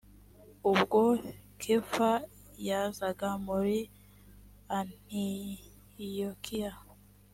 ubwo 0.71 1.01
kefa 1.61 2.11
yazaga 2.67 3.29
muri 3.45 3.77
antiyokiya 4.77 6.71